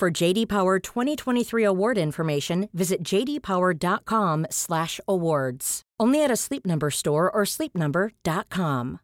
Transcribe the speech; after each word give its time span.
For 0.00 0.10
JD 0.10 0.48
Power 0.48 0.80
2023 0.80 1.62
award 1.62 1.98
information, 1.98 2.70
visit 2.72 3.04
jdpower.com/awards. 3.04 5.82
Only 6.00 6.24
at 6.24 6.30
a 6.30 6.36
Sleep 6.36 6.64
Number 6.64 6.90
store 6.90 7.30
or 7.30 7.44
sleepnumber.com. 7.44 9.00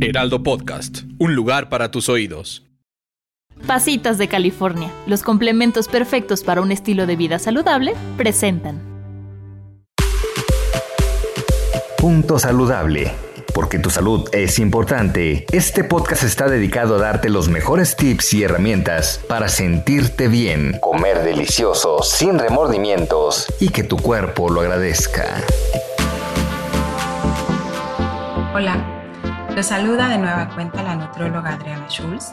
Heraldo 0.00 0.42
Podcast, 0.42 1.04
un 1.20 1.36
lugar 1.36 1.68
para 1.68 1.92
tus 1.92 2.08
oídos. 2.08 2.66
Pasitas 3.68 4.18
de 4.18 4.26
California, 4.26 4.90
los 5.06 5.22
complementos 5.22 5.86
perfectos 5.86 6.42
para 6.42 6.60
un 6.60 6.72
estilo 6.72 7.06
de 7.06 7.14
vida 7.14 7.38
saludable, 7.38 7.94
presentan. 8.16 8.80
Punto 11.98 12.40
saludable. 12.40 13.12
Porque 13.56 13.78
tu 13.78 13.88
salud 13.88 14.28
es 14.32 14.58
importante, 14.58 15.46
este 15.50 15.82
podcast 15.82 16.24
está 16.24 16.46
dedicado 16.46 16.96
a 16.96 16.98
darte 16.98 17.30
los 17.30 17.48
mejores 17.48 17.96
tips 17.96 18.34
y 18.34 18.42
herramientas 18.42 19.18
para 19.30 19.48
sentirte 19.48 20.28
bien, 20.28 20.76
comer 20.82 21.22
delicioso, 21.22 22.02
sin 22.02 22.38
remordimientos 22.38 23.46
y 23.58 23.70
que 23.70 23.82
tu 23.82 23.96
cuerpo 23.96 24.50
lo 24.50 24.60
agradezca. 24.60 25.42
Hola, 28.54 28.84
te 29.54 29.62
saluda 29.62 30.10
de 30.10 30.18
nueva 30.18 30.50
cuenta 30.54 30.82
la 30.82 30.94
nutrióloga 30.94 31.54
Adriana 31.54 31.88
Schulz 31.88 32.32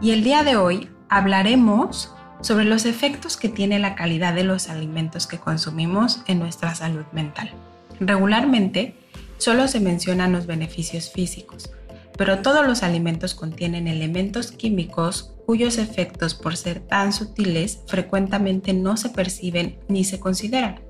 y 0.00 0.12
el 0.12 0.24
día 0.24 0.42
de 0.42 0.56
hoy 0.56 0.88
hablaremos 1.10 2.14
sobre 2.40 2.64
los 2.64 2.86
efectos 2.86 3.36
que 3.36 3.50
tiene 3.50 3.78
la 3.78 3.94
calidad 3.94 4.32
de 4.32 4.44
los 4.44 4.70
alimentos 4.70 5.26
que 5.26 5.36
consumimos 5.36 6.22
en 6.28 6.38
nuestra 6.38 6.74
salud 6.74 7.04
mental. 7.12 7.52
Regularmente, 8.00 9.01
solo 9.42 9.66
se 9.66 9.80
mencionan 9.80 10.30
los 10.30 10.46
beneficios 10.46 11.10
físicos, 11.10 11.70
pero 12.16 12.38
todos 12.38 12.64
los 12.64 12.84
alimentos 12.84 13.34
contienen 13.34 13.88
elementos 13.88 14.52
químicos 14.52 15.34
cuyos 15.46 15.78
efectos, 15.78 16.34
por 16.34 16.56
ser 16.56 16.78
tan 16.78 17.12
sutiles, 17.12 17.80
frecuentemente 17.88 18.72
no 18.72 18.96
se 18.96 19.08
perciben 19.08 19.80
ni 19.88 20.04
se 20.04 20.20
consideran. 20.20 20.80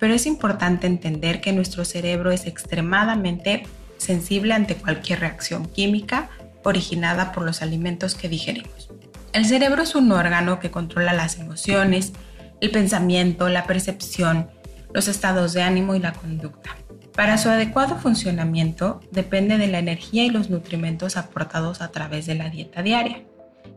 Pero 0.00 0.14
es 0.14 0.24
importante 0.24 0.86
entender 0.86 1.42
que 1.42 1.52
nuestro 1.52 1.84
cerebro 1.84 2.30
es 2.32 2.46
extremadamente 2.46 3.64
sensible 3.98 4.54
ante 4.54 4.76
cualquier 4.76 5.20
reacción 5.20 5.66
química 5.66 6.30
originada 6.64 7.32
por 7.32 7.44
los 7.44 7.60
alimentos 7.60 8.14
que 8.14 8.30
digerimos. 8.30 8.88
El 9.34 9.44
cerebro 9.44 9.82
es 9.82 9.94
un 9.94 10.10
órgano 10.12 10.60
que 10.60 10.70
controla 10.70 11.12
las 11.12 11.38
emociones, 11.38 12.14
el 12.62 12.70
pensamiento, 12.70 13.50
la 13.50 13.66
percepción, 13.66 14.48
los 14.94 15.08
estados 15.08 15.52
de 15.52 15.62
ánimo 15.62 15.94
y 15.94 16.00
la 16.00 16.12
conducta. 16.12 16.76
Para 17.14 17.36
su 17.36 17.50
adecuado 17.50 17.96
funcionamiento 17.98 19.00
depende 19.10 19.58
de 19.58 19.66
la 19.66 19.78
energía 19.78 20.24
y 20.24 20.30
los 20.30 20.48
nutrimentos 20.48 21.16
aportados 21.16 21.82
a 21.82 21.90
través 21.90 22.26
de 22.26 22.34
la 22.34 22.48
dieta 22.48 22.82
diaria. 22.82 23.22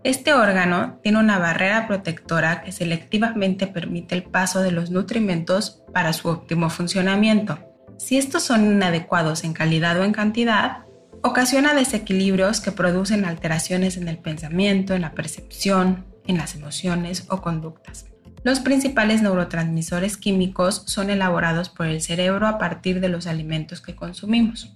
Este 0.03 0.33
órgano 0.33 0.99
tiene 1.03 1.19
una 1.19 1.37
barrera 1.39 1.87
protectora 1.87 2.61
que 2.61 2.71
selectivamente 2.71 3.67
permite 3.67 4.15
el 4.15 4.23
paso 4.23 4.61
de 4.61 4.71
los 4.71 4.89
nutrimentos 4.89 5.81
para 5.91 6.13
su 6.13 6.29
óptimo 6.29 6.69
funcionamiento. 6.69 7.59
Si 7.97 8.17
estos 8.17 8.43
son 8.43 8.65
inadecuados 8.65 9.43
en 9.43 9.53
calidad 9.53 9.99
o 9.99 10.03
en 10.03 10.13
cantidad, 10.13 10.85
ocasiona 11.21 11.73
desequilibrios 11.73 12.61
que 12.61 12.71
producen 12.71 13.25
alteraciones 13.25 13.97
en 13.97 14.07
el 14.07 14.19
pensamiento, 14.19 14.93
en 14.93 15.01
la 15.01 15.13
percepción, 15.13 16.05
en 16.27 16.37
las 16.37 16.55
emociones 16.55 17.25
o 17.29 17.41
conductas. 17.41 18.05
Los 18.45 18.59
principales 18.59 19.23
neurotransmisores 19.23 20.17
químicos 20.17 20.83
son 20.85 21.09
elaborados 21.09 21.69
por 21.69 21.87
el 21.87 21.99
cerebro 21.99 22.45
a 22.45 22.59
partir 22.59 22.99
de 23.01 23.09
los 23.09 23.25
alimentos 23.25 23.81
que 23.81 23.95
consumimos. 23.95 24.71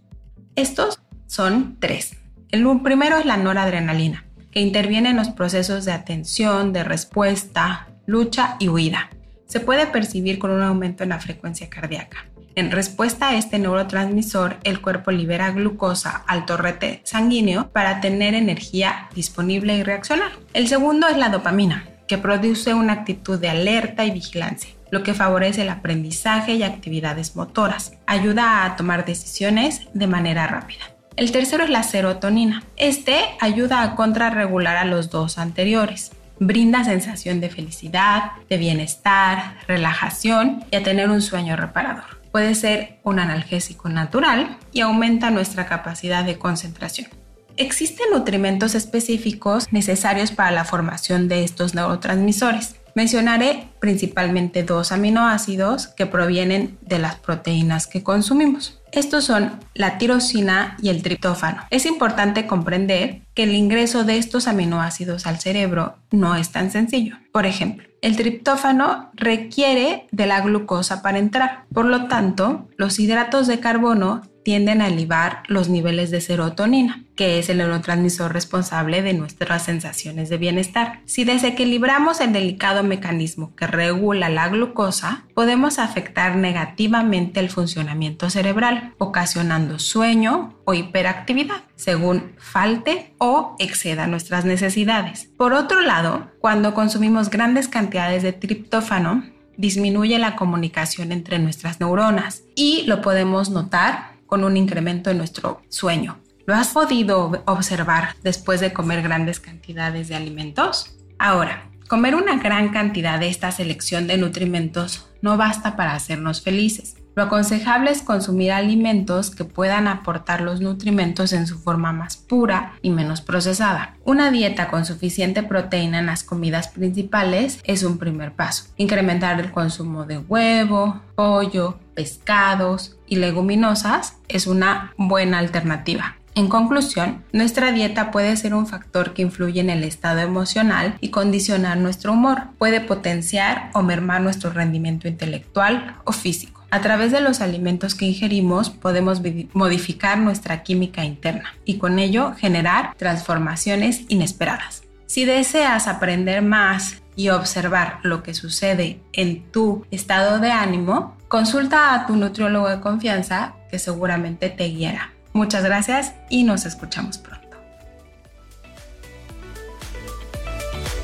Estos 0.56 1.00
son 1.28 1.78
tres. 1.80 2.18
El 2.50 2.66
primero 2.82 3.20
es 3.20 3.28
la 3.28 3.38
noradrenalina, 3.38 4.26
que 4.50 4.60
interviene 4.60 5.12
en 5.12 5.18
los 5.18 5.30
procesos 5.30 5.86
de 5.86 5.92
atención, 5.92 6.74
de 6.74 6.84
respuesta, 6.84 7.90
lucha 8.08 8.56
y 8.58 8.70
huida. 8.70 9.12
Se 9.46 9.60
puede 9.60 9.86
percibir 9.86 10.40
con 10.40 10.50
un 10.50 10.64
aumento 10.64 11.04
en 11.04 11.10
la 11.10 11.20
frecuencia 11.20 11.70
cardíaca. 11.70 12.26
En 12.56 12.72
respuesta 12.72 13.30
a 13.30 13.38
este 13.38 13.60
neurotransmisor, 13.60 14.58
el 14.64 14.82
cuerpo 14.82 15.12
libera 15.12 15.52
glucosa 15.52 16.24
al 16.26 16.48
torrete 16.48 17.02
sanguíneo 17.04 17.70
para 17.70 18.02
tener 18.02 18.34
energía 18.34 19.10
disponible 19.14 19.78
y 19.78 19.84
reaccionar. 19.84 20.32
El 20.54 20.68
segundo 20.68 21.08
es 21.08 21.18
la 21.18 21.30
dopamina, 21.30 21.86
que 22.10 22.18
produce 22.18 22.74
una 22.74 22.92
actitud 22.94 23.40
de 23.40 23.50
alerta 23.50 24.04
y 24.04 24.12
vigilancia, 24.12 24.72
lo 24.90 25.04
que 25.04 25.14
favorece 25.14 25.62
el 25.62 25.70
aprendizaje 25.70 26.56
y 26.56 26.64
actividades 26.64 27.36
motoras. 27.36 27.94
Ayuda 28.08 28.66
a 28.66 28.76
tomar 28.76 29.06
decisiones 29.06 29.88
de 29.94 30.08
manera 30.08 30.48
rápida. 30.48 30.84
El 31.16 31.32
tercero 31.32 31.64
es 31.64 31.70
la 31.70 31.84
serotonina. 31.84 32.64
Este 32.78 33.20
ayuda 33.40 33.84
a 33.84 33.96
contrarregular 33.96 34.78
a 34.78 34.86
los 34.86 35.12
dos 35.12 35.38
anteriores. 35.38 36.12
Brinda 36.40 36.84
sensación 36.84 37.42
de 37.42 37.50
felicidad, 37.50 38.32
de 38.50 38.58
bienestar, 38.58 39.58
relajación 39.68 40.66
y 40.72 40.78
a 40.78 40.84
tener 40.84 41.10
un 41.10 41.22
sueño 41.22 41.56
reparador. 41.58 42.20
Puede 42.32 42.56
ser 42.56 43.00
un 43.04 43.20
analgésico 43.20 43.88
natural 43.90 44.58
y 44.72 44.82
aumenta 44.82 45.30
nuestra 45.30 45.68
capacidad 45.68 46.24
de 46.24 46.40
concentración. 46.40 47.19
Existen 47.60 48.12
nutrimentos 48.14 48.74
específicos 48.74 49.68
necesarios 49.74 50.32
para 50.32 50.50
la 50.50 50.64
formación 50.64 51.28
de 51.28 51.44
estos 51.44 51.76
neurotransmisores. 51.76 52.78
Mencionaré 52.96 53.68
principalmente 53.82 54.64
dos 54.64 54.94
aminoácidos 54.94 55.88
que 55.88 56.06
provienen 56.06 56.78
de 56.80 57.00
las 57.00 57.16
proteínas 57.18 57.86
que 57.86 58.02
consumimos. 58.02 58.80
Estos 58.94 59.26
son 59.26 59.60
la 59.74 59.98
tirosina 59.98 60.78
y 60.82 60.88
el 60.88 61.04
triptófano. 61.04 61.64
Es 61.70 61.86
importante 61.86 62.48
comprender 62.48 63.24
que 63.34 63.44
el 63.44 63.54
ingreso 63.54 64.06
de 64.06 64.18
estos 64.18 64.48
aminoácidos 64.48 65.28
al 65.28 65.38
cerebro 65.42 65.98
no 66.12 66.36
es 66.36 66.52
tan 66.52 66.72
sencillo. 66.72 67.18
Por 67.34 67.46
ejemplo, 67.46 67.90
el 68.02 68.16
triptófano 68.16 69.12
requiere 69.16 70.08
de 70.12 70.26
la 70.26 70.40
glucosa 70.40 71.02
para 71.02 71.20
entrar. 71.20 71.66
Por 71.74 71.86
lo 71.86 72.08
tanto, 72.08 72.70
los 72.78 73.00
hidratos 73.00 73.48
de 73.48 73.60
carbono 73.60 74.22
tienden 74.50 74.82
a 74.82 74.88
elevar 74.88 75.44
los 75.46 75.70
niveles 75.70 76.10
de 76.10 76.22
serotonina, 76.22 77.04
que 77.16 77.38
es 77.38 77.50
el 77.50 77.60
neurotransmisor 77.60 78.34
responsable 78.34 79.04
de 79.04 79.14
nuestras 79.14 79.66
sensaciones 79.66 80.28
de 80.28 80.40
bienestar. 80.40 81.02
Si 81.06 81.24
desequilibramos 81.24 82.20
el 82.20 82.34
delicado 82.34 82.82
mecanismo 82.82 83.56
que 83.56 83.68
regula 83.68 84.28
la 84.28 84.50
glucosa, 84.50 85.26
podemos 85.36 85.78
afectar 85.78 86.36
negativamente 86.36 87.40
el 87.40 87.52
funcionamiento 87.52 88.32
cerebral, 88.32 88.96
ocasionando 88.98 89.78
sueño 89.78 90.56
o 90.66 90.74
hiperactividad, 90.74 91.62
según 91.76 92.32
falte 92.40 93.14
o 93.20 93.56
exceda 93.60 94.08
nuestras 94.08 94.46
necesidades. 94.46 95.30
Por 95.38 95.54
otro 95.54 95.82
lado, 95.82 96.32
cuando 96.40 96.74
consumimos 96.74 97.30
grandes 97.30 97.68
cantidades 97.68 98.24
de 98.24 98.34
triptófano, 98.34 99.26
disminuye 99.58 100.18
la 100.18 100.36
comunicación 100.36 101.12
entre 101.12 101.38
nuestras 101.38 101.80
neuronas 101.80 102.42
y 102.56 102.86
lo 102.88 103.02
podemos 103.02 103.52
notar 103.52 104.18
con 104.30 104.44
un 104.44 104.56
incremento 104.56 105.10
en 105.10 105.18
nuestro 105.18 105.62
sueño. 105.70 106.20
¿Lo 106.46 106.56
has 106.56 106.70
podido 106.70 107.44
observar 107.46 108.16
después 108.24 108.60
de 108.62 108.72
comer 108.72 109.02
grandes 109.02 109.40
cantidades 109.40 110.08
de 110.08 110.16
alimentos? 110.16 110.96
Ahora, 111.18 111.70
comer 111.88 112.16
una 112.16 112.38
gran 112.38 112.70
cantidad 112.70 113.20
de 113.20 113.28
esta 113.28 113.52
selección 113.52 114.08
de 114.08 114.18
nutrimentos 114.18 115.08
no 115.22 115.36
basta 115.36 115.76
para 115.76 115.96
hacernos 115.96 116.42
felices. 116.42 116.96
Lo 117.16 117.24
aconsejable 117.24 117.92
es 117.92 118.02
consumir 118.02 118.54
alimentos 118.54 119.30
que 119.30 119.44
puedan 119.44 119.90
aportar 119.90 120.40
los 120.40 120.62
nutrimentos 120.62 121.34
en 121.34 121.48
su 121.48 121.60
forma 121.60 121.92
más 121.92 122.16
pura 122.16 122.76
y 122.82 122.92
menos 122.92 123.20
procesada. 123.20 123.98
Una 124.06 124.32
dieta 124.32 124.70
con 124.70 124.86
suficiente 124.86 125.44
proteína 125.44 126.00
en 126.00 126.06
las 126.06 126.24
comidas 126.24 126.70
principales 126.70 127.60
es 127.66 127.84
un 127.84 127.98
primer 127.98 128.34
paso. 128.34 128.66
Incrementar 128.78 129.40
el 129.40 129.52
consumo 129.52 130.06
de 130.06 130.20
huevo, 130.20 131.02
pollo, 131.16 131.78
pescados 132.00 132.96
y 133.08 133.18
leguminosas 133.18 134.14
es 134.30 134.48
una 134.48 134.94
buena 134.96 135.38
alternativa. 135.38 136.16
En 136.34 136.48
conclusión, 136.48 137.26
nuestra 137.34 137.74
dieta 137.74 138.10
puede 138.10 138.38
ser 138.38 138.54
un 138.54 138.68
factor 138.68 139.14
que 139.14 139.22
influye 139.22 139.60
en 139.60 139.70
el 139.70 139.84
estado 139.84 140.20
emocional 140.22 140.96
y 141.02 141.10
condicionar 141.10 141.76
nuestro 141.76 142.14
humor. 142.14 142.44
Puede 142.58 142.80
potenciar 142.80 143.70
o 143.74 143.82
mermar 143.82 144.22
nuestro 144.22 144.50
rendimiento 144.50 145.10
intelectual 145.10 145.98
o 146.06 146.14
físico. 146.14 146.64
A 146.72 146.80
través 146.80 147.12
de 147.12 147.20
los 147.20 147.42
alimentos 147.42 147.96
que 147.96 148.06
ingerimos 148.06 148.70
podemos 148.70 149.22
modificar 149.52 150.20
nuestra 150.20 150.64
química 150.64 151.04
interna 151.04 151.54
y 151.66 151.80
con 151.80 152.00
ello 152.00 152.34
generar 152.38 152.94
transformaciones 152.96 154.04
inesperadas. 154.08 154.84
Si 155.06 155.26
deseas 155.26 155.90
aprender 155.90 156.44
más 156.44 157.02
y 157.18 157.28
observar 157.28 158.00
lo 158.04 158.24
que 158.24 158.34
sucede 158.34 159.02
en 159.12 159.44
tu 159.52 159.86
estado 159.92 160.40
de 160.40 160.52
ánimo, 160.52 161.19
consulta 161.30 161.94
a 161.94 162.06
tu 162.06 162.18
nutriólogo 162.18 162.68
de 162.68 162.82
confianza 162.82 163.54
que 163.70 163.80
seguramente 163.80 164.50
te 164.50 164.66
guiará. 164.66 165.14
Muchas 165.32 165.64
gracias 165.64 166.12
y 166.30 166.44
nos 166.44 166.66
escuchamos 166.66 167.18
pronto. 167.18 167.48